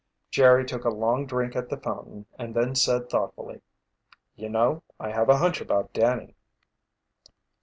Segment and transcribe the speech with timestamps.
[0.31, 3.61] Jerry took a long drink at the fountain and then said thoughtfully:
[4.35, 6.33] "You know, I have a hunch about Danny."